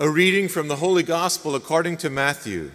A 0.00 0.08
reading 0.08 0.46
from 0.46 0.68
the 0.68 0.76
Holy 0.76 1.02
Gospel 1.02 1.56
according 1.56 1.96
to 1.96 2.08
Matthew. 2.08 2.70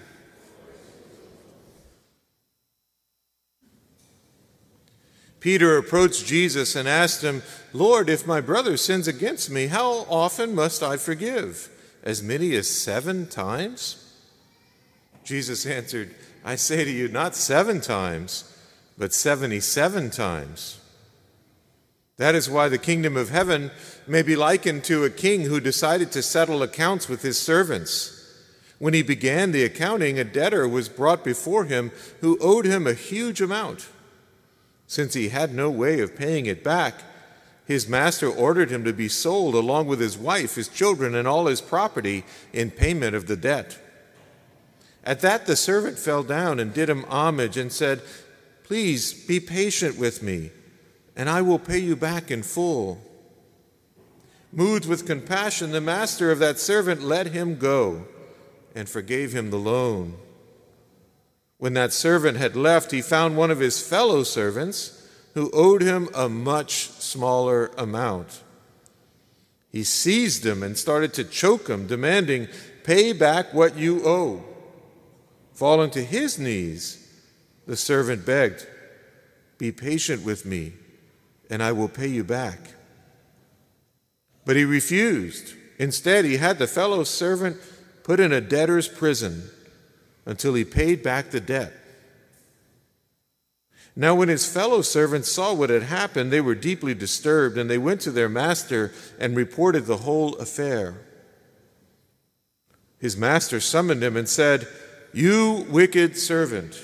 Peter 5.40 5.78
approached 5.78 6.26
Jesus 6.26 6.76
and 6.76 6.86
asked 6.86 7.24
him, 7.24 7.42
Lord, 7.72 8.10
if 8.10 8.28
my 8.28 8.42
brother 8.42 8.76
sins 8.76 9.08
against 9.08 9.50
me, 9.50 9.68
how 9.68 10.06
often 10.10 10.54
must 10.54 10.84
I 10.84 10.98
forgive? 10.98 11.70
As 12.04 12.22
many 12.22 12.56
as 12.56 12.70
seven 12.70 13.28
times? 13.28 14.14
Jesus 15.24 15.66
answered, 15.66 16.14
I 16.44 16.56
say 16.56 16.84
to 16.84 16.92
you, 16.92 17.08
not 17.08 17.36
seven 17.36 17.80
times, 17.80 18.54
but 18.98 19.14
seventy 19.14 19.62
seven 19.62 20.10
times. 20.10 20.82
That 22.18 22.36
is 22.36 22.50
why 22.50 22.70
the 22.70 22.78
kingdom 22.78 23.18
of 23.18 23.30
heaven 23.30 23.72
may 24.06 24.22
be 24.22 24.36
likened 24.36 24.84
to 24.86 25.04
a 25.04 25.10
king 25.10 25.42
who 25.42 25.60
decided 25.60 26.12
to 26.12 26.22
settle 26.22 26.62
accounts 26.62 27.10
with 27.10 27.24
his 27.24 27.40
servants. 27.40 28.20
When 28.78 28.94
he 28.94 29.02
began 29.02 29.52
the 29.52 29.64
accounting, 29.64 30.20
a 30.20 30.24
debtor 30.24 30.68
was 30.68 30.90
brought 30.90 31.24
before 31.24 31.66
him 31.66 31.92
who 32.22 32.38
owed 32.40 32.66
him 32.66 32.86
a 32.86 32.94
huge 32.94 33.42
amount. 33.42 33.88
Since 34.88 35.14
he 35.14 35.30
had 35.30 35.54
no 35.54 35.72
way 35.72 36.02
of 36.02 36.16
paying 36.16 36.46
it 36.46 36.64
back, 36.64 36.96
his 37.66 37.88
master 37.88 38.30
ordered 38.30 38.70
him 38.70 38.84
to 38.84 38.94
be 38.94 39.08
sold 39.08 39.56
along 39.56 39.88
with 39.88 40.00
his 40.00 40.18
wife, 40.18 40.56
his 40.56 40.68
children, 40.68 41.16
and 41.16 41.28
all 41.28 41.46
his 41.46 41.62
property 41.62 42.26
in 42.52 42.72
payment 42.72 43.16
of 43.16 43.28
the 43.28 43.38
debt. 43.38 43.80
At 45.04 45.22
that, 45.22 45.46
the 45.46 45.56
servant 45.56 45.98
fell 45.98 46.24
down 46.24 46.60
and 46.60 46.74
did 46.74 46.90
him 46.90 47.06
homage 47.06 47.58
and 47.58 47.72
said, 47.72 48.02
Please 48.64 49.14
be 49.14 49.40
patient 49.40 49.98
with 49.98 50.22
me, 50.22 50.52
and 51.16 51.30
I 51.30 51.42
will 51.42 51.60
pay 51.60 51.80
you 51.80 51.96
back 51.96 52.32
in 52.32 52.44
full. 52.44 53.02
Moved 54.52 54.88
with 54.88 55.08
compassion, 55.08 55.72
the 55.72 55.82
master 55.82 56.32
of 56.32 56.40
that 56.40 56.60
servant 56.60 57.02
let 57.02 57.28
him 57.28 57.58
go 57.58 58.06
and 58.76 58.88
forgave 58.88 59.34
him 59.34 59.50
the 59.50 59.58
loan. 59.58 60.18
When 61.58 61.74
that 61.74 61.94
servant 61.94 62.38
had 62.38 62.56
left, 62.56 62.92
he 62.92 63.02
found 63.02 63.38
one 63.38 63.52
of 63.52 63.60
his 63.60 63.86
fellow 63.86 64.24
servants 64.24 65.08
who 65.34 65.50
owed 65.54 65.82
him 65.82 66.10
a 66.14 66.30
much 66.30 66.90
smaller 66.90 67.72
amount. 67.78 68.42
He 69.72 69.84
seized 69.84 70.46
him 70.46 70.62
and 70.62 70.78
started 70.78 71.14
to 71.16 71.24
choke 71.24 71.68
him, 71.68 71.88
demanding, 71.88 72.48
Pay 72.84 73.14
back 73.14 73.54
what 73.54 73.78
you 73.78 74.06
owe. 74.06 74.44
Falling 75.54 75.90
to 75.92 76.04
his 76.04 76.38
knees, 76.38 77.00
the 77.66 77.78
servant 77.78 78.26
begged, 78.26 78.68
Be 79.58 79.72
patient 79.72 80.24
with 80.24 80.46
me, 80.46 80.74
and 81.54 81.62
I 81.62 81.72
will 81.72 81.88
pay 81.88 82.08
you 82.08 82.24
back. 82.24 82.58
But 84.44 84.56
he 84.56 84.66
refused. 84.66 85.54
Instead, 85.78 86.26
he 86.26 86.38
had 86.38 86.58
the 86.58 86.66
fellow 86.66 87.04
servant 87.04 87.58
put 88.02 88.20
in 88.20 88.34
a 88.34 88.42
debtor's 88.42 88.88
prison 88.88 89.52
until 90.26 90.56
he 90.56 90.66
paid 90.66 91.04
back 91.04 91.30
the 91.30 91.40
debt. 91.40 91.72
Now, 93.96 94.16
when 94.16 94.30
his 94.30 94.52
fellow 94.52 94.82
servants 94.82 95.32
saw 95.32 95.54
what 95.54 95.70
had 95.70 95.84
happened, 95.84 96.32
they 96.32 96.42
were 96.42 96.56
deeply 96.56 96.96
disturbed, 96.96 97.56
and 97.56 97.70
they 97.70 97.78
went 97.78 98.02
to 98.02 98.12
their 98.12 98.30
master 98.30 98.92
and 99.20 99.36
reported 99.36 99.86
the 99.86 99.98
whole 99.98 100.34
affair. 100.38 101.02
His 102.98 103.16
master 103.16 103.60
summoned 103.60 104.04
him 104.04 104.18
and 104.18 104.28
said, 104.28 104.68
You 105.14 105.68
wicked 105.70 106.18
servant, 106.18 106.82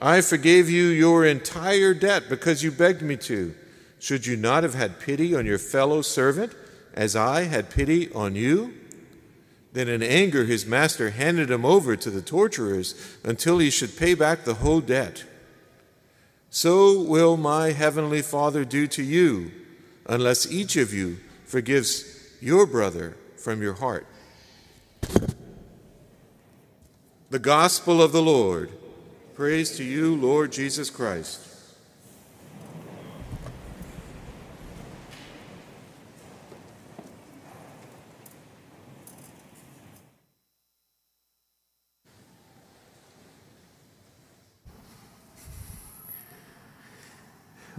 I 0.00 0.22
forgave 0.22 0.70
you 0.70 0.84
your 0.86 1.26
entire 1.26 1.92
debt 1.92 2.30
because 2.30 2.62
you 2.62 2.70
begged 2.70 3.02
me 3.02 3.18
to. 3.18 3.54
Should 3.98 4.26
you 4.26 4.36
not 4.36 4.62
have 4.62 4.74
had 4.74 5.00
pity 5.00 5.34
on 5.34 5.46
your 5.46 5.58
fellow 5.58 6.02
servant 6.02 6.54
as 6.94 7.16
I 7.16 7.42
had 7.42 7.70
pity 7.70 8.12
on 8.12 8.34
you? 8.34 8.74
Then, 9.72 9.88
in 9.88 10.02
anger, 10.02 10.44
his 10.44 10.66
master 10.66 11.10
handed 11.10 11.50
him 11.50 11.64
over 11.64 11.94
to 11.96 12.10
the 12.10 12.22
torturers 12.22 12.94
until 13.22 13.58
he 13.58 13.70
should 13.70 13.96
pay 13.96 14.14
back 14.14 14.44
the 14.44 14.54
whole 14.54 14.80
debt. 14.80 15.24
So 16.50 17.02
will 17.02 17.36
my 17.36 17.72
heavenly 17.72 18.22
Father 18.22 18.64
do 18.64 18.86
to 18.88 19.02
you, 19.02 19.50
unless 20.06 20.50
each 20.50 20.76
of 20.76 20.94
you 20.94 21.18
forgives 21.44 22.04
your 22.40 22.66
brother 22.66 23.16
from 23.36 23.60
your 23.60 23.74
heart. 23.74 24.06
The 27.30 27.38
Gospel 27.38 28.00
of 28.00 28.12
the 28.12 28.22
Lord. 28.22 28.70
Praise 29.34 29.76
to 29.76 29.84
you, 29.84 30.16
Lord 30.16 30.50
Jesus 30.50 30.88
Christ. 30.88 31.40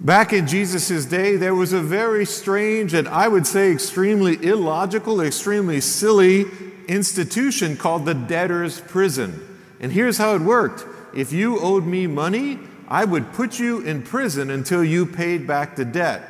Back 0.10 0.34
in 0.34 0.48
Jesus' 0.48 1.06
day, 1.06 1.36
there 1.36 1.54
was 1.54 1.72
a 1.72 1.80
very 1.80 2.26
strange 2.26 2.96
and 2.96 3.08
I 3.08 3.28
would 3.28 3.46
say 3.46 3.72
extremely 3.72 4.44
illogical, 4.44 5.22
extremely 5.22 5.82
silly 5.82 6.46
institution 6.88 7.78
called 7.78 8.06
the 8.06 8.16
debtor's 8.16 8.82
prison. 8.82 9.40
And 9.80 9.92
here's 9.92 10.18
how 10.18 10.34
it 10.34 10.42
worked 10.42 10.84
if 11.16 11.32
you 11.32 11.60
owed 11.60 11.86
me 11.86 12.08
money, 12.08 12.58
I 12.88 13.06
would 13.06 13.34
put 13.34 13.60
you 13.60 13.82
in 13.82 14.02
prison 14.02 14.50
until 14.50 14.84
you 14.84 15.06
paid 15.06 15.46
back 15.46 15.76
the 15.76 15.86
debt. 15.86 16.28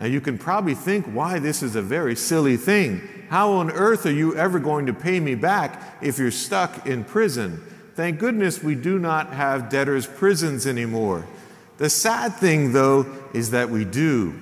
Now, 0.00 0.06
you 0.06 0.22
can 0.22 0.38
probably 0.38 0.74
think 0.74 1.04
why 1.04 1.38
this 1.38 1.62
is 1.62 1.76
a 1.76 1.82
very 1.82 2.16
silly 2.16 2.56
thing. 2.56 3.06
How 3.28 3.52
on 3.52 3.70
earth 3.70 4.06
are 4.06 4.10
you 4.10 4.36
ever 4.36 4.58
going 4.58 4.86
to 4.86 4.94
pay 4.94 5.20
me 5.20 5.34
back 5.34 5.98
if 6.00 6.18
you're 6.18 6.30
stuck 6.30 6.86
in 6.86 7.04
prison? 7.04 7.62
Thank 7.94 8.20
goodness 8.20 8.62
we 8.62 8.74
do 8.74 8.98
not 8.98 9.34
have 9.34 9.68
debtor's 9.68 10.06
prisons 10.06 10.66
anymore. 10.66 11.26
The 11.78 11.88
sad 11.88 12.34
thing, 12.34 12.72
though, 12.72 13.06
is 13.32 13.50
that 13.52 13.70
we 13.70 13.84
do. 13.84 14.34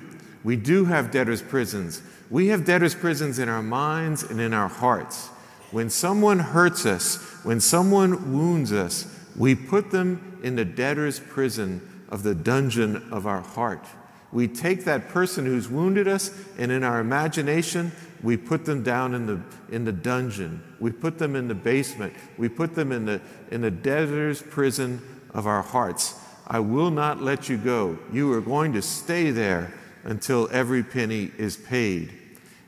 We 0.43 0.55
do 0.55 0.85
have 0.85 1.11
debtors' 1.11 1.41
prisons. 1.41 2.01
We 2.29 2.47
have 2.47 2.65
debtors' 2.65 2.95
prisons 2.95 3.39
in 3.39 3.47
our 3.47 3.63
minds 3.63 4.23
and 4.23 4.41
in 4.41 4.53
our 4.53 4.67
hearts. 4.67 5.27
When 5.71 5.89
someone 5.89 6.39
hurts 6.39 6.85
us, 6.85 7.17
when 7.43 7.59
someone 7.59 8.33
wounds 8.33 8.73
us, 8.73 9.05
we 9.35 9.53
put 9.53 9.91
them 9.91 10.39
in 10.43 10.55
the 10.55 10.65
debtor's 10.65 11.19
prison 11.19 12.05
of 12.09 12.23
the 12.23 12.33
dungeon 12.33 13.07
of 13.11 13.27
our 13.27 13.41
heart. 13.41 13.85
We 14.31 14.47
take 14.47 14.85
that 14.85 15.09
person 15.09 15.45
who's 15.45 15.69
wounded 15.69 16.07
us, 16.07 16.31
and 16.57 16.71
in 16.71 16.83
our 16.83 16.99
imagination, 16.99 17.91
we 18.23 18.35
put 18.35 18.65
them 18.65 18.83
down 18.83 19.13
in 19.13 19.25
the, 19.25 19.41
in 19.69 19.85
the 19.85 19.91
dungeon. 19.91 20.63
We 20.79 20.91
put 20.91 21.17
them 21.19 21.35
in 21.35 21.47
the 21.47 21.55
basement. 21.55 22.13
We 22.37 22.49
put 22.49 22.73
them 22.73 22.91
in 22.91 23.05
the, 23.05 23.21
in 23.51 23.61
the 23.61 23.71
debtor's 23.71 24.41
prison 24.41 25.01
of 25.33 25.45
our 25.45 25.61
hearts. 25.61 26.15
I 26.47 26.59
will 26.59 26.91
not 26.91 27.21
let 27.21 27.49
you 27.49 27.57
go. 27.57 27.99
You 28.11 28.31
are 28.33 28.41
going 28.41 28.73
to 28.73 28.81
stay 28.81 29.31
there 29.31 29.73
until 30.03 30.47
every 30.51 30.81
penny 30.81 31.31
is 31.37 31.57
paid. 31.57 32.13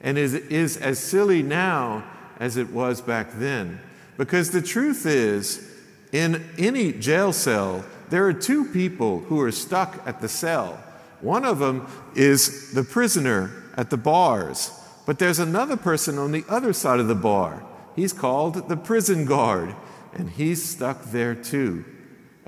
And 0.01 0.17
it 0.17 0.33
is 0.51 0.75
as 0.77 0.99
silly 0.99 1.41
now 1.41 2.03
as 2.39 2.57
it 2.57 2.69
was 2.69 2.99
back 2.99 3.31
then. 3.33 3.79
Because 4.17 4.51
the 4.51 4.61
truth 4.61 5.05
is, 5.05 5.65
in 6.11 6.43
any 6.57 6.91
jail 6.91 7.31
cell, 7.31 7.85
there 8.09 8.25
are 8.25 8.33
two 8.33 8.65
people 8.65 9.19
who 9.21 9.39
are 9.39 9.51
stuck 9.51 10.05
at 10.05 10.19
the 10.19 10.27
cell. 10.27 10.83
One 11.21 11.45
of 11.45 11.59
them 11.59 11.87
is 12.15 12.73
the 12.73 12.83
prisoner 12.83 13.51
at 13.77 13.89
the 13.89 13.97
bars, 13.97 14.71
but 15.05 15.19
there's 15.19 15.39
another 15.39 15.77
person 15.77 16.17
on 16.17 16.31
the 16.31 16.43
other 16.49 16.73
side 16.73 16.99
of 16.99 17.07
the 17.07 17.15
bar. 17.15 17.63
He's 17.95 18.13
called 18.13 18.67
the 18.67 18.77
prison 18.77 19.25
guard, 19.25 19.75
and 20.13 20.29
he's 20.29 20.63
stuck 20.63 21.03
there 21.05 21.35
too. 21.35 21.85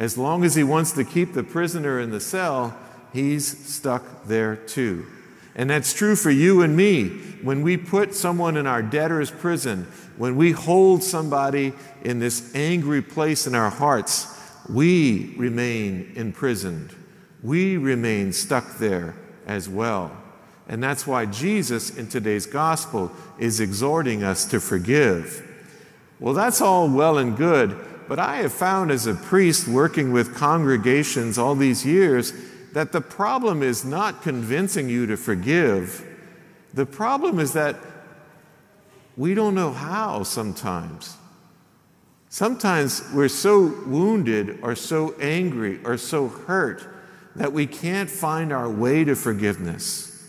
As 0.01 0.17
long 0.17 0.44
as 0.44 0.56
he 0.56 0.63
wants 0.63 0.94
to 0.94 1.03
keep 1.03 1.34
the 1.34 1.44
prisoner 1.44 2.00
in 2.00 2.09
the 2.09 2.19
cell, 2.19 2.75
he's 3.13 3.45
stuck 3.67 4.25
there 4.25 4.56
too. 4.56 5.06
And 5.53 5.69
that's 5.69 5.94
true 5.94 6.16
for 6.16 6.31
you 6.31 6.63
and 6.63 6.75
me. 6.75 7.09
When 7.44 7.62
we 7.62 7.78
put 7.78 8.16
someone 8.16 8.57
in 8.57 8.66
our 8.66 8.81
debtor's 8.81 9.29
prison, 9.29 9.84
when 10.17 10.38
we 10.38 10.53
hold 10.53 11.03
somebody 11.03 11.74
in 12.03 12.18
this 12.18 12.56
angry 12.56 13.03
place 13.03 13.45
in 13.45 13.53
our 13.53 13.69
hearts, 13.69 14.27
we 14.68 15.36
remain 15.38 16.13
imprisoned. 16.15 16.95
We 17.44 17.77
remain 17.77 18.33
stuck 18.33 18.80
there 18.80 19.13
as 19.45 19.69
well. 19.69 20.18
And 20.68 20.81
that's 20.81 21.06
why 21.06 21.27
Jesus 21.27 21.95
in 21.95 22.07
today's 22.07 22.48
gospel 22.48 23.12
is 23.38 23.59
exhorting 23.59 24.24
us 24.24 24.45
to 24.45 24.59
forgive. 24.59 25.48
Well, 26.19 26.33
that's 26.33 26.59
all 26.59 26.89
well 26.89 27.19
and 27.19 27.38
good, 27.38 27.77
but 28.12 28.19
I 28.19 28.40
have 28.40 28.52
found 28.52 28.92
as 28.92 29.08
a 29.08 29.13
priest 29.13 29.69
working 29.69 30.12
with 30.12 30.36
congregations 30.36 31.38
all 31.38 31.56
these 31.56 31.86
years 31.86 32.34
that 32.74 32.92
the 32.92 33.00
problem 33.00 33.63
is 33.63 33.86
not 33.86 34.22
convincing 34.22 34.90
you 34.90 35.06
to 35.06 35.16
forgive. 35.16 36.06
The 36.74 36.86
problem 36.86 37.40
is 37.40 37.54
that 37.54 37.78
we 39.16 39.34
don't 39.34 39.56
know 39.56 39.72
how 39.72 40.24
sometimes. 40.24 41.16
Sometimes 42.28 43.02
we're 43.13 43.30
so 43.30 43.81
wounded 43.86 44.60
or 44.62 44.75
so 44.75 45.16
angry 45.22 45.80
or 45.86 45.96
so 45.96 46.28
hurt 46.28 46.86
that 47.38 47.54
we 47.54 47.66
can't 47.66 48.10
find 48.10 48.52
our 48.52 48.69
way 48.69 49.06
to 49.06 49.16
forgiveness. 49.16 50.22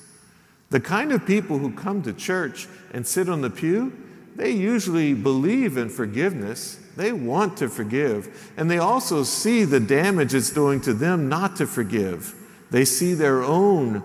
The 0.71 0.79
kind 0.79 1.11
of 1.11 1.27
people 1.27 1.59
who 1.59 1.73
come 1.73 2.01
to 2.03 2.13
church 2.13 2.69
and 2.93 3.05
sit 3.05 3.29
on 3.29 3.41
the 3.41 3.51
pew, 3.51 3.93
they 4.37 4.53
usually 4.53 5.15
believe 5.15 5.77
in 5.77 5.89
forgiveness. 5.89 6.79
They 6.97 7.13
want 7.13 7.57
to 7.59 7.69
forgive. 7.69 8.53
And 8.57 8.71
they 8.71 8.79
also 8.79 9.23
see 9.23 9.65
the 9.65 9.81
damage 9.81 10.35
it's 10.35 10.51
doing 10.51 10.81
to 10.83 10.93
them 10.93 11.29
not 11.29 11.57
to 11.57 11.67
forgive. 11.67 12.35
They 12.71 12.85
see 12.85 13.15
their 13.15 13.43
own 13.43 14.03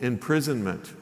imprisonment. 0.00 0.92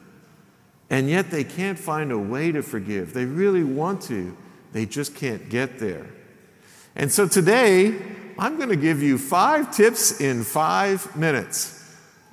And 0.89 1.09
yet 1.09 1.31
they 1.31 1.43
can't 1.43 1.79
find 1.79 2.11
a 2.11 2.17
way 2.17 2.51
to 2.51 2.61
forgive. 2.61 3.13
They 3.13 3.25
really 3.25 3.63
want 3.63 4.01
to, 4.03 4.37
they 4.73 4.85
just 4.85 5.15
can't 5.15 5.49
get 5.49 5.79
there. 5.79 6.07
And 6.95 7.11
so 7.11 7.27
today, 7.27 7.99
I'm 8.37 8.57
going 8.57 8.69
to 8.69 8.75
give 8.75 9.01
you 9.01 9.17
five 9.17 9.75
tips 9.75 10.21
in 10.21 10.43
five 10.43 11.15
minutes. 11.15 11.79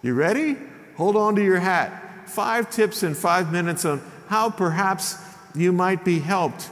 You 0.03 0.15
ready? 0.15 0.57
Hold 0.97 1.17
on 1.17 1.35
to 1.37 1.45
your 1.45 1.59
hat. 1.59 2.29
Five 2.29 2.71
tips 2.71 3.03
in 3.03 3.15
five 3.15 3.53
minutes 3.53 3.85
on 3.85 4.03
how 4.29 4.51
perhaps 4.51 5.17
you 5.55 5.73
might 5.73 6.05
be 6.05 6.19
helped 6.19 6.71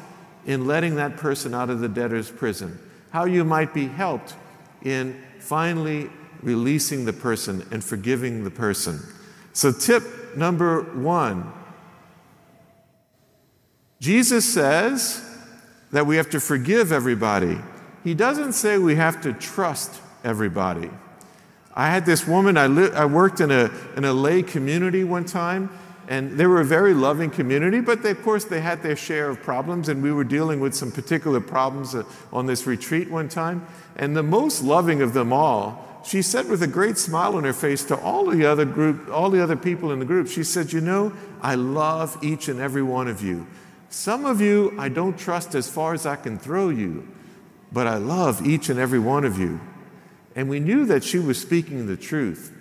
in 0.49 0.67
letting 0.67 0.97
that 0.97 1.19
person 1.19 1.55
out 1.55 1.69
of 1.69 1.79
the 1.79 1.89
debtor's 1.89 2.31
prison, 2.31 2.77
how 3.11 3.27
you 3.27 3.45
might 3.45 3.75
be 3.75 3.87
helped 3.87 4.35
in 4.83 5.23
finally 5.39 6.11
releasing 6.43 7.05
the 7.05 7.13
person 7.13 7.65
and 7.71 7.85
forgiving 7.85 8.45
the 8.45 8.51
person. 8.51 8.99
So, 9.53 9.71
tip 9.71 10.03
number 10.37 10.83
one 10.83 11.53
Jesus 14.01 14.51
says 14.53 15.25
that 15.91 16.07
we 16.07 16.17
have 16.17 16.31
to 16.31 16.41
forgive 16.41 16.93
everybody. 16.93 17.59
He 18.05 18.15
doesn't 18.15 18.53
say 18.53 18.79
we 18.79 18.95
have 18.95 19.21
to 19.23 19.33
trust 19.33 20.01
everybody. 20.23 20.89
I 21.75 21.91
had 21.91 22.07
this 22.07 22.27
woman, 22.27 22.57
I, 22.57 22.69
li- 22.69 22.93
I 22.93 23.05
worked 23.05 23.41
in 23.41 23.51
a, 23.51 23.71
in 23.97 24.05
a 24.05 24.13
lay 24.13 24.43
community 24.43 25.05
one 25.05 25.25
time, 25.25 25.71
and 26.09 26.39
they 26.39 26.47
were 26.47 26.63
a 26.63 26.65
very 26.65 26.95
loving 26.95 27.29
community, 27.29 27.81
but 27.81 28.03
they, 28.03 28.13
of 28.13 28.23
course 28.23 28.47
they 28.47 28.63
had 28.63 28.83
their 28.83 28.97
share 28.97 29.29
of 29.29 29.43
problems, 29.43 29.91
and 29.91 30.03
we 30.03 30.11
were 30.11 30.25
dealing 30.25 30.59
with 30.59 30.75
some 30.75 30.91
particular 30.91 31.39
problems 31.39 31.95
uh, 31.95 32.03
on 32.33 32.47
this 32.47 32.67
retreat 32.67 33.11
one 33.11 33.29
time. 33.29 33.67
And 33.95 34.17
the 34.17 34.23
most 34.23 34.63
loving 34.63 35.03
of 35.03 35.13
them 35.13 35.35
all, 35.35 36.03
she 36.07 36.23
said 36.23 36.49
with 36.49 36.63
a 36.63 36.67
great 36.67 36.97
smile 36.97 37.37
on 37.37 37.45
her 37.45 37.53
face 37.53 37.85
to 37.85 38.01
all 38.01 38.25
the 38.25 38.47
other 38.47 38.65
group, 38.65 39.11
all 39.11 39.29
the 39.29 39.43
other 39.43 39.55
people 39.55 39.93
in 39.93 39.99
the 39.99 40.07
group, 40.07 40.29
she 40.29 40.43
said, 40.43 40.73
You 40.73 40.81
know, 40.81 41.13
I 41.43 41.57
love 41.57 42.17
each 42.25 42.49
and 42.49 42.59
every 42.59 42.83
one 42.83 43.07
of 43.07 43.23
you. 43.23 43.47
Some 43.91 44.25
of 44.25 44.41
you 44.41 44.75
I 44.79 44.89
don't 44.89 45.19
trust 45.19 45.55
as 45.55 45.69
far 45.69 45.93
as 45.93 46.07
I 46.07 46.17
can 46.17 46.39
throw 46.39 46.71
you, 46.71 47.07
but 47.71 47.87
I 47.87 47.97
love 47.97 48.47
each 48.47 48.71
and 48.71 48.81
every 48.81 48.99
one 48.99 49.27
of 49.27 49.39
you. 49.39 49.61
And 50.35 50.49
we 50.49 50.59
knew 50.59 50.87
that 50.87 51.05
she 51.05 51.19
was 51.19 51.39
speaking 51.39 51.87
the 51.87 51.99
truth. 51.99 52.55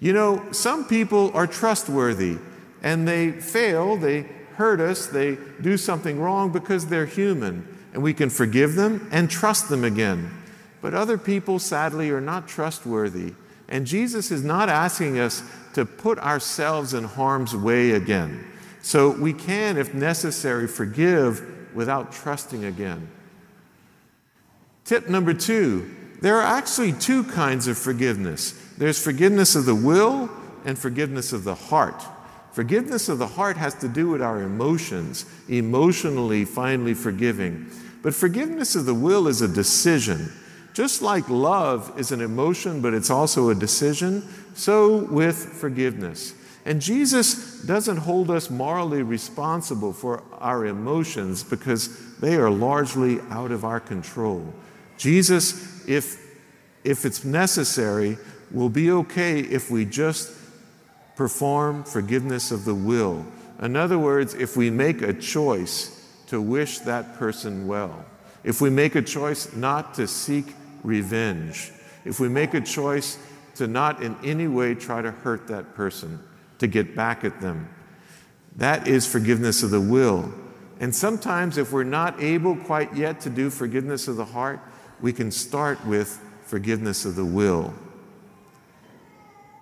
You 0.00 0.14
know, 0.14 0.42
some 0.52 0.86
people 0.86 1.30
are 1.34 1.46
trustworthy 1.46 2.38
and 2.84 3.08
they 3.08 3.32
fail, 3.32 3.96
they 3.96 4.26
hurt 4.56 4.78
us, 4.78 5.06
they 5.06 5.38
do 5.62 5.76
something 5.78 6.20
wrong 6.20 6.52
because 6.52 6.86
they're 6.86 7.06
human, 7.06 7.66
and 7.94 8.02
we 8.02 8.12
can 8.12 8.28
forgive 8.28 8.74
them 8.74 9.08
and 9.10 9.30
trust 9.30 9.70
them 9.70 9.82
again. 9.82 10.30
But 10.82 10.92
other 10.92 11.16
people, 11.16 11.58
sadly, 11.58 12.10
are 12.10 12.20
not 12.20 12.46
trustworthy. 12.46 13.32
And 13.70 13.86
Jesus 13.86 14.30
is 14.30 14.44
not 14.44 14.68
asking 14.68 15.18
us 15.18 15.42
to 15.72 15.86
put 15.86 16.18
ourselves 16.18 16.92
in 16.92 17.04
harm's 17.04 17.56
way 17.56 17.92
again. 17.92 18.44
So 18.82 19.10
we 19.10 19.32
can, 19.32 19.78
if 19.78 19.94
necessary, 19.94 20.68
forgive 20.68 21.74
without 21.74 22.12
trusting 22.12 22.66
again. 22.66 23.08
Tip 24.84 25.08
number 25.08 25.32
two 25.32 25.90
there 26.20 26.36
are 26.36 26.42
actually 26.42 26.92
two 26.92 27.24
kinds 27.24 27.66
of 27.66 27.78
forgiveness 27.78 28.52
there's 28.76 29.02
forgiveness 29.02 29.56
of 29.56 29.64
the 29.64 29.74
will 29.74 30.28
and 30.66 30.78
forgiveness 30.78 31.32
of 31.32 31.44
the 31.44 31.54
heart. 31.54 32.04
Forgiveness 32.54 33.08
of 33.08 33.18
the 33.18 33.26
heart 33.26 33.56
has 33.56 33.74
to 33.74 33.88
do 33.88 34.08
with 34.08 34.22
our 34.22 34.40
emotions, 34.40 35.26
emotionally, 35.48 36.44
finally 36.44 36.94
forgiving. 36.94 37.66
But 38.00 38.14
forgiveness 38.14 38.76
of 38.76 38.86
the 38.86 38.94
will 38.94 39.26
is 39.26 39.42
a 39.42 39.48
decision. 39.48 40.32
Just 40.72 41.02
like 41.02 41.28
love 41.28 41.92
is 41.98 42.12
an 42.12 42.20
emotion, 42.20 42.80
but 42.80 42.94
it's 42.94 43.10
also 43.10 43.50
a 43.50 43.56
decision, 43.56 44.22
so 44.54 44.98
with 44.98 45.36
forgiveness. 45.36 46.32
And 46.64 46.80
Jesus 46.80 47.60
doesn't 47.62 47.96
hold 47.96 48.30
us 48.30 48.50
morally 48.50 49.02
responsible 49.02 49.92
for 49.92 50.22
our 50.38 50.64
emotions 50.64 51.42
because 51.42 52.16
they 52.18 52.36
are 52.36 52.50
largely 52.50 53.20
out 53.30 53.50
of 53.50 53.64
our 53.64 53.80
control. 53.80 54.54
Jesus, 54.96 55.84
if, 55.88 56.38
if 56.84 57.04
it's 57.04 57.24
necessary, 57.24 58.16
will 58.52 58.68
be 58.68 58.92
okay 58.92 59.40
if 59.40 59.72
we 59.72 59.84
just 59.84 60.30
perform 61.16 61.84
forgiveness 61.84 62.50
of 62.50 62.64
the 62.64 62.74
will. 62.74 63.24
In 63.60 63.76
other 63.76 63.98
words, 63.98 64.34
if 64.34 64.56
we 64.56 64.70
make 64.70 65.02
a 65.02 65.12
choice 65.12 65.90
to 66.26 66.40
wish 66.40 66.80
that 66.80 67.14
person 67.16 67.66
well, 67.66 68.04
if 68.42 68.60
we 68.60 68.70
make 68.70 68.94
a 68.94 69.02
choice 69.02 69.54
not 69.54 69.94
to 69.94 70.06
seek 70.06 70.54
revenge, 70.82 71.72
if 72.04 72.20
we 72.20 72.28
make 72.28 72.54
a 72.54 72.60
choice 72.60 73.18
to 73.54 73.66
not 73.66 74.02
in 74.02 74.16
any 74.24 74.48
way 74.48 74.74
try 74.74 75.00
to 75.00 75.10
hurt 75.10 75.46
that 75.48 75.74
person, 75.74 76.18
to 76.58 76.66
get 76.66 76.94
back 76.94 77.24
at 77.24 77.40
them, 77.40 77.68
that 78.56 78.86
is 78.86 79.06
forgiveness 79.06 79.62
of 79.62 79.70
the 79.70 79.80
will. 79.80 80.32
And 80.80 80.94
sometimes, 80.94 81.56
if 81.56 81.72
we're 81.72 81.84
not 81.84 82.20
able 82.20 82.56
quite 82.56 82.94
yet 82.94 83.20
to 83.22 83.30
do 83.30 83.48
forgiveness 83.48 84.08
of 84.08 84.16
the 84.16 84.24
heart, 84.24 84.60
we 85.00 85.12
can 85.12 85.30
start 85.30 85.84
with 85.86 86.20
forgiveness 86.42 87.04
of 87.04 87.14
the 87.14 87.24
will. 87.24 87.72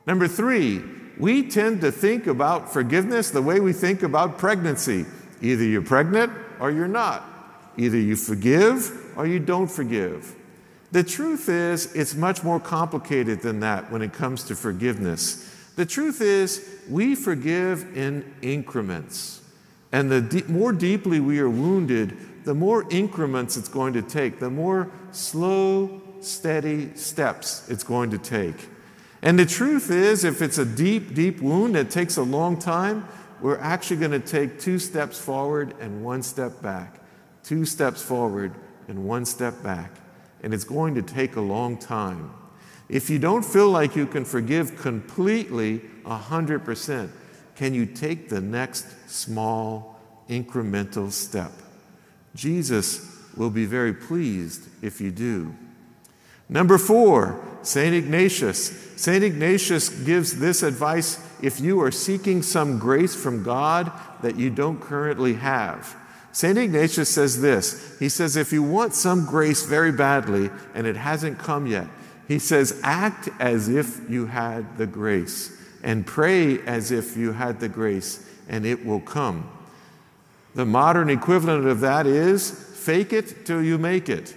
Number 0.07 0.27
three, 0.27 0.83
we 1.19 1.49
tend 1.49 1.81
to 1.83 1.93
think 1.93 2.27
about 2.27 2.73
forgiveness 2.73 3.31
the 3.31 3.43
way 3.43 3.61
we 3.61 3.73
think 3.73 4.03
about 4.03 4.39
pregnancy. 4.39 5.05
Either 5.41 5.65
you're 5.65 5.83
pregnant 5.83 6.33
or 6.61 6.71
you're 6.71 6.89
not. 6.89 7.25
Either 7.77 7.99
you 7.99 8.17
forgive 8.17 9.17
or 9.17 9.27
you 9.27 9.39
don't 9.39 9.71
forgive. 9.71 10.35
The 10.93 11.03
truth 11.03 11.49
is, 11.49 11.95
it's 11.95 12.15
much 12.15 12.45
more 12.45 12.61
complicated 12.61 13.41
than 13.41 13.61
that 13.61 13.91
when 13.91 14.03
it 14.03 14.13
comes 14.13 14.45
to 14.45 14.55
forgiveness. 14.55 15.49
The 15.77 15.87
truth 15.87 16.21
is, 16.21 16.69
we 16.89 17.15
forgive 17.15 17.97
in 17.97 18.35
increments. 18.43 19.41
And 19.91 20.11
the 20.11 20.21
de- 20.21 20.45
more 20.45 20.73
deeply 20.73 21.19
we 21.19 21.39
are 21.41 21.49
wounded, 21.49 22.45
the 22.45 22.55
more 22.55 22.87
increments 22.91 23.57
it's 23.57 23.69
going 23.69 23.95
to 23.95 24.03
take, 24.03 24.39
the 24.39 24.51
more 24.51 24.91
slow, 25.13 26.03
steady 26.21 26.95
steps 26.95 27.69
it's 27.69 27.85
going 27.85 28.11
to 28.11 28.19
take. 28.19 28.69
And 29.23 29.39
the 29.39 29.47
truth 29.47 29.91
is, 29.91 30.25
if 30.25 30.43
it's 30.43 30.59
a 30.59 30.65
deep, 30.65 31.15
deep 31.15 31.41
wound 31.41 31.77
that 31.77 31.91
takes 31.91 32.17
a 32.17 32.23
long 32.23 32.59
time, 32.59 33.07
we're 33.41 33.59
actually 33.59 33.99
going 33.99 34.13
to 34.13 34.21
take 34.21 34.59
two 34.61 34.79
steps 34.79 35.19
forward 35.19 35.75
and 35.81 36.05
one 36.05 36.23
step 36.23 36.61
back. 36.61 37.01
Two 37.45 37.65
steps 37.65 38.03
forward 38.03 38.55
and 38.89 39.05
one 39.05 39.25
step 39.25 39.63
back. 39.63 39.93
And 40.43 40.53
it's 40.53 40.65
going 40.65 40.95
to 40.97 41.03
take 41.03 41.37
a 41.37 41.41
long 41.41 41.77
time. 41.77 42.33
If 42.89 43.09
you 43.09 43.19
don't 43.19 43.45
feel 43.45 43.71
like 43.71 43.97
you 43.97 44.07
can 44.07 44.25
forgive 44.25 44.77
completely 44.77 45.83
100%, 46.05 47.11
can 47.55 47.75
you 47.75 47.87
take 47.87 48.29
the 48.29 48.41
next 48.41 48.87
small, 49.09 50.01
incremental 50.29 51.11
step? 51.11 51.53
Jesus 52.35 53.23
will 53.37 53.51
be 53.51 53.67
very 53.67 53.93
pleased 53.93 54.69
if 54.83 55.01
you 55.01 55.11
do. 55.11 55.55
Number 56.49 56.77
four, 56.77 57.43
St. 57.63 57.95
Ignatius. 57.95 58.93
St. 58.97 59.25
Ignatius 59.25 59.89
gives 59.89 60.39
this 60.39 60.63
advice 60.63 61.19
if 61.43 61.61
you 61.61 61.81
are 61.81 61.91
seeking 61.91 62.43
some 62.43 62.79
grace 62.79 63.15
from 63.15 63.43
God 63.43 63.91
that 64.23 64.37
you 64.37 64.51
don't 64.51 64.81
currently 64.81 65.35
have. 65.35 65.97
St. 66.33 66.57
Ignatius 66.57 67.09
says 67.09 67.41
this 67.41 67.99
He 67.99 68.09
says, 68.09 68.37
if 68.37 68.53
you 68.53 68.63
want 68.63 68.95
some 68.95 69.27
grace 69.27 69.67
very 69.67 69.93
badly 69.93 70.51
and 70.75 70.87
it 70.87 70.97
hasn't 70.97 71.39
come 71.39 71.67
yet, 71.67 71.87
he 72.29 72.39
says, 72.39 72.81
act 72.83 73.29
as 73.39 73.69
if 73.69 74.09
you 74.09 74.27
had 74.27 74.79
the 74.79 74.87
grace 74.87 75.57
and 75.83 76.07
pray 76.07 76.61
as 76.61 76.91
if 76.91 77.17
you 77.17 77.33
had 77.33 77.61
the 77.61 77.69
grace 77.69 78.29
and 78.49 78.65
it 78.65 78.85
will 78.87 79.01
come. 79.01 79.51
The 80.55 80.65
modern 80.65 81.11
equivalent 81.11 81.67
of 81.67 81.81
that 81.81 82.07
is 82.07 82.51
fake 82.51 83.13
it 83.13 83.45
till 83.45 83.63
you 83.63 83.79
make 83.79 84.09
it. 84.09 84.35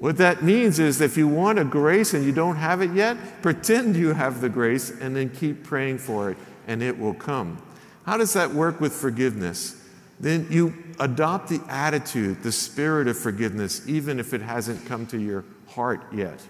What 0.00 0.16
that 0.16 0.42
means 0.42 0.78
is 0.78 1.02
if 1.02 1.18
you 1.18 1.28
want 1.28 1.58
a 1.58 1.64
grace 1.64 2.14
and 2.14 2.24
you 2.24 2.32
don't 2.32 2.56
have 2.56 2.80
it 2.80 2.90
yet, 2.94 3.42
pretend 3.42 3.96
you 3.96 4.14
have 4.14 4.40
the 4.40 4.48
grace 4.48 4.88
and 4.88 5.14
then 5.14 5.28
keep 5.28 5.62
praying 5.62 5.98
for 5.98 6.30
it 6.30 6.38
and 6.66 6.82
it 6.82 6.98
will 6.98 7.12
come. 7.12 7.62
How 8.06 8.16
does 8.16 8.32
that 8.32 8.54
work 8.54 8.80
with 8.80 8.94
forgiveness? 8.94 9.76
Then 10.18 10.46
you 10.48 10.72
adopt 10.98 11.50
the 11.50 11.60
attitude, 11.68 12.42
the 12.42 12.50
spirit 12.50 13.08
of 13.08 13.18
forgiveness, 13.18 13.86
even 13.86 14.18
if 14.18 14.32
it 14.32 14.40
hasn't 14.40 14.86
come 14.86 15.06
to 15.08 15.18
your 15.18 15.44
heart 15.68 16.00
yet. 16.14 16.40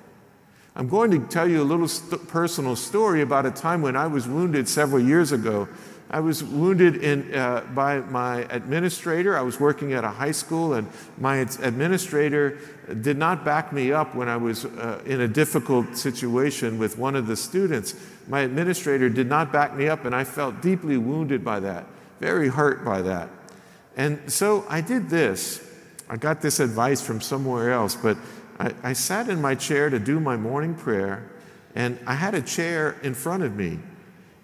I'm 0.76 0.88
going 0.88 1.10
to 1.10 1.18
tell 1.26 1.48
you 1.48 1.60
a 1.60 1.64
little 1.64 1.88
st- 1.88 2.28
personal 2.28 2.76
story 2.76 3.20
about 3.20 3.46
a 3.46 3.50
time 3.50 3.82
when 3.82 3.96
I 3.96 4.06
was 4.06 4.28
wounded 4.28 4.68
several 4.68 5.02
years 5.02 5.32
ago 5.32 5.68
I 6.12 6.18
was 6.18 6.42
wounded 6.42 6.96
in, 6.96 7.32
uh, 7.32 7.64
by 7.72 8.00
my 8.00 8.40
administrator. 8.50 9.38
I 9.38 9.42
was 9.42 9.60
working 9.60 9.92
at 9.92 10.02
a 10.02 10.08
high 10.08 10.32
school, 10.32 10.74
and 10.74 10.88
my 11.18 11.36
administrator 11.36 12.58
did 13.00 13.16
not 13.16 13.44
back 13.44 13.72
me 13.72 13.92
up 13.92 14.16
when 14.16 14.28
I 14.28 14.36
was 14.36 14.64
uh, 14.64 15.00
in 15.06 15.20
a 15.20 15.28
difficult 15.28 15.96
situation 15.96 16.80
with 16.80 16.98
one 16.98 17.14
of 17.14 17.28
the 17.28 17.36
students. 17.36 17.94
My 18.26 18.40
administrator 18.40 19.08
did 19.08 19.28
not 19.28 19.52
back 19.52 19.76
me 19.76 19.88
up, 19.88 20.04
and 20.04 20.12
I 20.12 20.24
felt 20.24 20.60
deeply 20.60 20.96
wounded 20.96 21.44
by 21.44 21.60
that, 21.60 21.86
very 22.18 22.48
hurt 22.48 22.84
by 22.84 23.02
that. 23.02 23.28
And 23.96 24.32
so 24.32 24.66
I 24.68 24.80
did 24.80 25.10
this. 25.10 25.64
I 26.08 26.16
got 26.16 26.40
this 26.40 26.58
advice 26.58 27.00
from 27.00 27.20
somewhere 27.20 27.72
else, 27.72 27.94
but 27.94 28.16
I, 28.58 28.74
I 28.82 28.92
sat 28.94 29.28
in 29.28 29.40
my 29.40 29.54
chair 29.54 29.88
to 29.90 30.00
do 30.00 30.18
my 30.18 30.36
morning 30.36 30.74
prayer, 30.74 31.30
and 31.76 32.00
I 32.04 32.14
had 32.14 32.34
a 32.34 32.42
chair 32.42 32.96
in 33.04 33.14
front 33.14 33.44
of 33.44 33.54
me. 33.54 33.78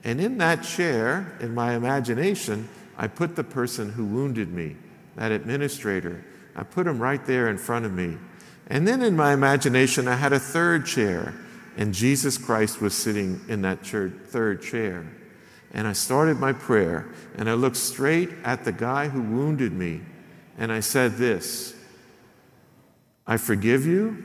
And 0.07 0.21
in 0.21 0.39
that 0.39 0.63
chair, 0.63 1.37
in 1.41 1.53
my 1.53 1.75
imagination, 1.75 2.69
I 2.97 3.09
put 3.09 3.35
the 3.35 3.43
person 3.43 3.91
who 3.91 4.05
wounded 4.07 4.53
me, 4.53 4.77
that 5.17 5.33
administrator. 5.33 6.25
I 6.55 6.63
put 6.63 6.87
him 6.87 7.01
right 7.01 7.27
there 7.27 7.49
in 7.49 7.59
front 7.59 7.87
of 7.87 7.93
me. 7.93 8.17
And 8.69 8.87
then 8.87 9.03
in 9.03 9.17
my 9.17 9.33
imagination, 9.33 10.07
I 10.07 10.15
had 10.15 10.33
a 10.33 10.39
third 10.39 10.87
chair, 10.87 11.35
and 11.77 11.93
Jesus 11.93 12.39
Christ 12.39 12.81
was 12.81 12.95
sitting 12.95 13.41
in 13.49 13.63
that 13.63 13.85
third 13.85 14.63
chair. 14.63 15.05
And 15.75 15.89
I 15.89 15.93
started 15.93 16.39
my 16.39 16.53
prayer, 16.53 17.13
and 17.37 17.51
I 17.51 17.55
looked 17.55 17.77
straight 17.77 18.31
at 18.45 18.65
the 18.65 18.71
guy 18.71 19.09
who 19.09 19.21
wounded 19.21 19.73
me, 19.73 20.03
and 20.57 20.71
I 20.71 20.81
said 20.81 21.17
this 21.17 21.75
I 23.27 23.39
forgive 23.39 23.85
you, 23.85 24.23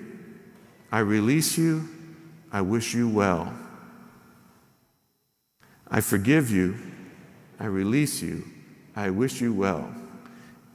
I 0.91 0.99
release 0.99 1.57
you, 1.57 1.89
I 2.51 2.61
wish 2.61 2.93
you 2.93 3.09
well. 3.09 3.51
I 5.91 5.99
forgive 5.99 6.49
you, 6.49 6.77
I 7.59 7.65
release 7.65 8.21
you, 8.21 8.45
I 8.95 9.09
wish 9.09 9.41
you 9.41 9.53
well. 9.53 9.93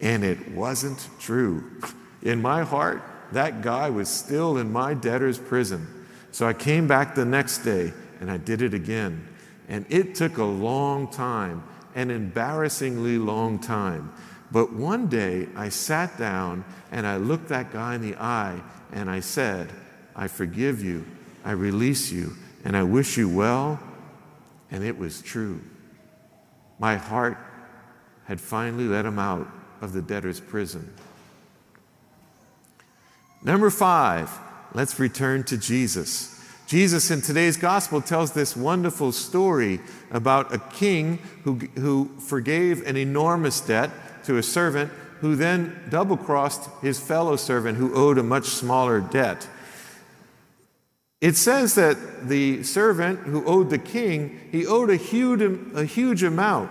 And 0.00 0.23
it 0.23 0.52
wasn't 0.52 1.08
true. 1.18 1.80
In 2.23 2.42
my 2.42 2.62
heart, 2.62 3.02
that 3.32 3.62
guy 3.62 3.88
was 3.88 4.08
still 4.08 4.58
in 4.58 4.70
my 4.70 4.92
debtor's 4.94 5.38
prison. 5.38 6.06
So 6.32 6.46
I 6.46 6.52
came 6.52 6.87
back 6.87 7.14
the 7.14 7.25
next 7.25 7.58
day 7.58 7.92
and 8.20 8.30
I 8.30 8.37
did 8.37 8.61
it 8.61 8.75
again. 8.75 9.26
And 9.68 9.87
it 9.88 10.14
took 10.14 10.37
a 10.37 10.44
long 10.44 11.11
time, 11.11 11.64
an 11.94 12.11
embarrassingly 12.11 13.18
long 13.18 13.58
time. 13.58 14.12
But 14.52 14.73
one 14.73 15.08
day 15.08 15.49
I 15.56 15.70
sat 15.70 16.18
down 16.18 16.64
and 16.92 17.06
I 17.06 17.16
looked 17.16 17.49
that 17.49 17.73
guy 17.73 17.94
in 17.94 18.02
the 18.02 18.16
eye 18.16 18.61
and 18.92 19.11
I 19.11 19.20
said, 19.20 19.73
I 20.14 20.28
forgive 20.28 20.82
you, 20.82 21.04
I 21.44 21.52
release 21.52 22.12
you, 22.12 22.35
and 22.64 22.76
I 22.76 22.82
wish 22.82 23.16
you 23.16 23.28
well. 23.28 23.80
And 24.70 24.85
it 24.85 24.99
was 24.99 25.23
true. 25.23 25.61
My 26.78 26.96
heart 26.96 27.38
had 28.25 28.40
finally 28.40 28.85
let 28.85 29.06
him 29.06 29.18
out 29.18 29.49
of 29.80 29.92
the 29.92 30.02
debtor's 30.02 30.40
prison. 30.40 30.92
Number 33.42 33.70
five, 33.70 34.30
let's 34.75 34.99
return 34.99 35.44
to 35.44 35.56
Jesus. 35.56 36.32
Jesus 36.66 37.12
in 37.12 37.23
today's 37.23 37.56
gospel 37.56 38.02
tells 38.02 38.32
this 38.32 38.56
wonderful 38.56 39.12
story 39.12 39.78
about 40.11 40.52
a 40.52 40.58
king 40.58 41.18
who, 41.44 41.54
who 41.76 42.11
forgave 42.18 42.85
an 42.87 42.96
enormous 42.96 43.61
debt 43.61 43.90
to 44.25 44.37
a 44.37 44.42
servant 44.42 44.90
who 45.20 45.37
then 45.37 45.80
double 45.88 46.16
crossed 46.16 46.68
his 46.82 46.99
fellow 46.99 47.37
servant 47.37 47.78
who 47.78 47.94
owed 47.94 48.18
a 48.18 48.23
much 48.23 48.46
smaller 48.46 49.00
debt. 49.00 49.49
It 51.26 51.37
says 51.37 51.75
that 51.75 52.28
the 52.28 52.62
servant 52.62 53.18
who 53.18 53.45
owed 53.47 53.68
the 53.68 53.78
king, 53.78 54.38
he 54.52 54.64
owed 54.64 54.90
a 54.90 54.95
huge, 54.95 55.42
a 55.75 55.85
huge 55.85 56.23
amount. 56.23 56.71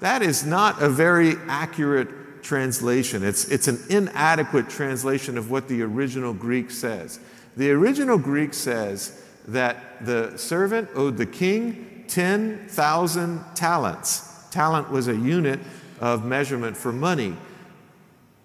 That 0.00 0.22
is 0.22 0.44
not 0.44 0.82
a 0.82 0.88
very 0.88 1.36
accurate 1.46 2.42
translation. 2.42 3.22
It's, 3.22 3.44
it's 3.44 3.68
an 3.68 3.78
inadequate 3.90 4.68
translation 4.68 5.38
of 5.38 5.52
what 5.52 5.68
the 5.68 5.82
original 5.82 6.34
Greek 6.34 6.72
says. 6.72 7.20
The 7.56 7.70
original 7.70 8.18
Greek 8.18 8.54
says, 8.54 9.22
that 9.46 10.04
the 10.04 10.36
servant 10.36 10.88
owed 10.96 11.16
the 11.16 11.26
king 11.26 12.04
10,000 12.08 13.44
talents. 13.54 14.48
Talent 14.50 14.90
was 14.90 15.06
a 15.06 15.14
unit 15.14 15.60
of 16.00 16.24
measurement 16.24 16.76
for 16.76 16.92
money. 16.92 17.36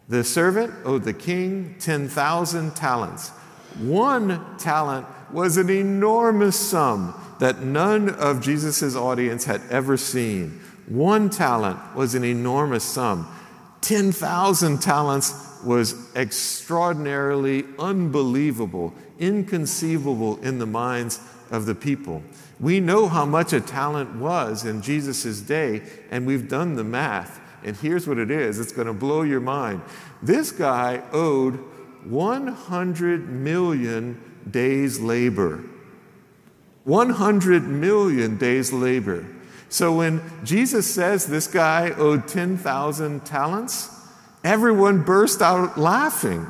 The 0.08 0.24
servant 0.24 0.72
owed 0.86 1.02
the 1.02 1.14
king 1.14 1.78
10,000 1.80 2.76
talents. 2.76 3.30
One 3.80 4.58
talent 4.60 5.08
was 5.32 5.58
an 5.58 5.70
enormous 5.70 6.58
sum 6.58 7.14
that 7.40 7.62
none 7.62 8.10
of 8.10 8.42
Jesus' 8.42 8.96
audience 8.96 9.46
had 9.46 9.62
ever 9.70 9.98
seen. 9.98 10.62
One 10.88 11.30
talent 11.30 11.80
was 11.96 12.16
an 12.16 12.24
enormous 12.24 12.84
sum. 12.84 13.28
10,000 13.82 14.82
talents 14.82 15.62
was 15.64 15.96
extraordinarily 16.16 17.66
unbelievable 17.78 18.94
inconceivable 19.20 20.38
in 20.42 20.60
the 20.60 20.66
minds 20.66 21.20
of 21.52 21.66
the 21.66 21.76
people. 21.76 22.22
We 22.60 22.80
know 22.80 23.08
how 23.08 23.26
much 23.26 23.54
a 23.54 23.62
talent 23.62 24.16
was 24.16 24.66
in 24.66 24.82
Jesus' 24.82 25.42
day, 25.42 25.84
and 26.12 26.26
we've 26.26 26.50
done 26.50 26.76
the 26.76 26.84
math. 26.84 27.40
And 27.64 27.76
here's 27.76 28.08
what 28.08 28.18
it 28.18 28.32
is 28.32 28.60
it's 28.60 28.72
going 28.72 28.88
to 28.88 28.94
blow 28.94 29.22
your 29.22 29.40
mind. 29.40 29.82
This 30.22 30.52
guy 30.52 31.04
owed 31.12 31.56
100 32.06 33.30
million 33.30 34.22
days' 34.52 35.00
labor. 35.00 35.64
100 36.84 37.64
million 37.64 38.38
days' 38.38 38.72
labor. 38.72 39.26
So 39.70 39.98
when 39.98 40.22
Jesus 40.44 40.90
says 40.90 41.26
this 41.26 41.48
guy 41.48 41.92
owed 41.92 42.28
10,000 42.28 43.26
talents, 43.26 43.90
everyone 44.44 45.04
burst 45.04 45.42
out 45.42 45.78
laughing 45.78 46.48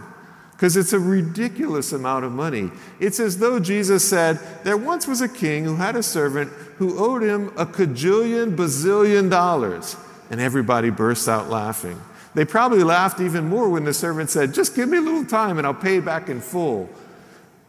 because 0.52 0.76
it's 0.76 0.94
a 0.94 1.00
ridiculous 1.00 1.92
amount 1.94 2.26
of 2.26 2.32
money. 2.32 2.72
It's 3.00 3.20
as 3.20 3.38
though 3.38 3.60
Jesus 3.60 4.08
said, 4.08 4.40
There 4.64 4.78
once 4.78 5.08
was 5.08 5.22
a 5.22 5.30
king 5.30 5.66
who 5.66 5.76
had 5.76 5.96
a 5.96 6.04
servant 6.04 6.52
who 6.78 6.98
owed 6.98 7.24
him 7.24 7.50
a 7.58 7.66
cajillion, 7.66 8.56
bazillion 8.56 9.30
dollars. 9.30 9.96
And 10.30 10.42
everybody 10.42 10.90
burst 10.90 11.28
out 11.30 11.50
laughing. 11.50 12.02
They 12.34 12.44
probably 12.44 12.84
laughed 12.84 13.20
even 13.20 13.46
more 13.48 13.70
when 13.70 13.86
the 13.86 13.94
servant 13.94 14.30
said, 14.30 14.54
Just 14.54 14.76
give 14.76 14.90
me 14.90 14.98
a 14.98 15.02
little 15.02 15.26
time 15.26 15.58
and 15.58 15.66
I'll 15.66 15.74
pay 15.74 16.00
back 16.00 16.30
in 16.30 16.42
full. 16.42 16.90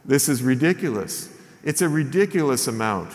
This 0.09 0.29
is 0.29 0.43
ridiculous. 0.43 1.33
It's 1.63 1.83
a 1.83 1.89
ridiculous 1.89 2.67
amount. 2.67 3.13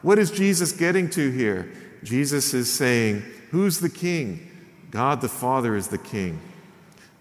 What 0.00 0.18
is 0.18 0.30
Jesus 0.30 0.72
getting 0.72 1.10
to 1.10 1.30
here? 1.30 1.70
Jesus 2.02 2.54
is 2.54 2.72
saying, 2.72 3.22
Who's 3.50 3.80
the 3.80 3.90
king? 3.90 4.48
God 4.90 5.20
the 5.20 5.28
Father 5.28 5.76
is 5.76 5.88
the 5.88 5.98
king. 5.98 6.40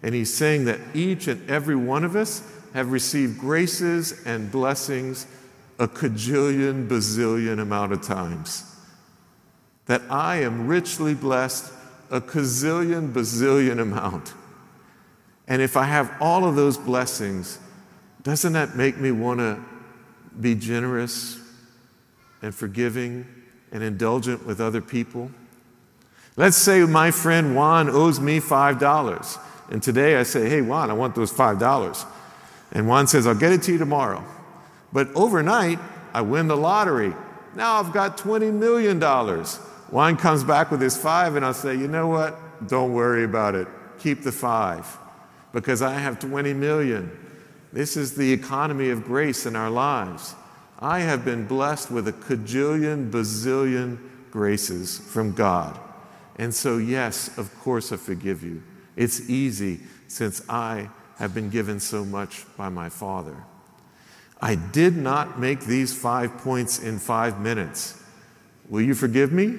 And 0.04 0.14
he's 0.14 0.34
saying 0.34 0.66
that 0.66 0.80
each 0.94 1.28
and 1.28 1.50
every 1.50 1.76
one 1.76 2.04
of 2.04 2.16
us 2.16 2.44
have 2.74 2.92
received 2.92 3.40
graces 3.40 4.24
and 4.26 4.52
blessings 4.52 5.26
a 5.80 5.88
cajillion, 5.88 6.88
bazillion 6.88 7.60
amount 7.60 7.94
of 7.94 8.02
times. 8.02 8.64
That 9.88 10.04
I 10.10 10.38
am 10.38 10.68
richly 10.68 11.16
blessed 11.16 11.74
a 12.12 12.22
gazillion, 12.22 13.12
bazillion 13.12 13.80
amount. 13.80 14.34
And 15.48 15.62
if 15.62 15.76
I 15.76 15.86
have 15.86 16.16
all 16.22 16.46
of 16.46 16.56
those 16.56 16.78
blessings, 16.78 17.60
doesn't 18.26 18.54
that 18.54 18.76
make 18.76 18.98
me 18.98 19.12
want 19.12 19.40
to 19.40 19.64
be 20.42 20.56
generous 20.56 21.40
and 22.42 22.54
forgiving 22.54 23.26
and 23.72 23.84
indulgent 23.84 24.48
with 24.48 24.60
other 24.60 24.82
people? 24.82 25.30
Let's 26.36 26.58
say 26.58 26.84
my 26.86 27.12
friend 27.12 27.56
Juan 27.56 27.88
owes 27.88 28.20
me 28.20 28.40
$5. 28.40 29.40
And 29.70 29.82
today 29.82 30.16
I 30.16 30.24
say, 30.24 30.50
hey, 30.50 30.62
Juan, 30.62 30.90
I 30.90 30.94
want 30.94 31.14
those 31.14 31.32
$5. 31.32 32.06
And 32.72 32.88
Juan 32.88 33.06
says, 33.06 33.28
I'll 33.28 33.36
get 33.36 33.52
it 33.52 33.62
to 33.64 33.72
you 33.72 33.78
tomorrow. 33.78 34.26
But 34.92 35.08
overnight, 35.16 35.78
I 36.12 36.22
win 36.22 36.48
the 36.48 36.58
lottery. 36.58 37.14
Now 37.56 37.76
I've 37.76 37.94
got 37.94 38.18
$20 38.18 38.52
million. 38.52 39.00
Juan 39.00 40.18
comes 40.18 40.44
back 40.44 40.72
with 40.72 40.82
his 40.82 40.98
five, 40.98 41.36
and 41.36 41.46
I'll 41.46 41.54
say, 41.54 41.76
you 41.76 41.88
know 41.88 42.08
what? 42.08 42.68
Don't 42.68 42.92
worry 42.92 43.24
about 43.24 43.54
it. 43.54 43.68
Keep 44.00 44.24
the 44.24 44.32
five 44.32 44.98
because 45.54 45.84
I 45.84 45.94
have 45.94 46.18
20 46.18 46.54
million. 46.54 47.12
This 47.74 47.98
is 47.98 48.16
the 48.16 48.32
economy 48.32 48.90
of 48.90 49.04
grace 49.04 49.46
in 49.46 49.56
our 49.56 49.70
lives. 49.70 50.36
I 50.80 51.00
have 51.00 51.26
been 51.26 51.48
blessed 51.48 51.92
with 51.92 52.08
a 52.08 52.14
cajillion, 52.14 53.10
bazillion 53.12 53.98
graces 54.32 54.98
from 54.98 55.32
God. 55.32 55.80
And 56.38 56.54
so, 56.54 56.78
yes, 56.78 57.38
of 57.38 57.58
course, 57.60 57.92
I 57.92 57.98
forgive 57.98 58.44
you. 58.44 58.62
It's 58.96 59.30
easy 59.30 59.80
since 60.08 60.42
I 60.50 60.90
have 61.18 61.34
been 61.34 61.50
given 61.50 61.80
so 61.80 62.04
much 62.04 62.46
by 62.58 62.70
my 62.70 62.90
Father. 62.90 63.38
I 64.42 64.56
did 64.56 64.96
not 64.98 65.40
make 65.40 65.62
these 65.62 65.98
five 65.98 66.38
points 66.40 66.80
in 66.80 67.00
five 67.00 67.40
minutes. 67.40 68.02
Will 68.70 68.82
you 68.82 68.94
forgive 68.94 69.32
me? 69.32 69.58